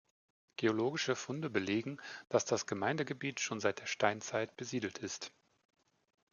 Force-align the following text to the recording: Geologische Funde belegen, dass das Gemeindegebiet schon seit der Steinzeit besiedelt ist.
Geologische 0.55 1.15
Funde 1.15 1.51
belegen, 1.51 1.99
dass 2.27 2.43
das 2.43 2.65
Gemeindegebiet 2.65 3.39
schon 3.39 3.59
seit 3.59 3.81
der 3.81 3.85
Steinzeit 3.85 4.57
besiedelt 4.57 4.97
ist. 4.97 5.31